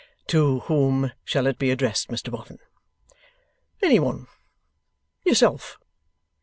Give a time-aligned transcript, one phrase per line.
[0.25, 2.57] 'To whom shall it be addressed, Mr Boffin?'
[3.83, 4.25] 'Anyone.
[5.23, 5.77] Yourself.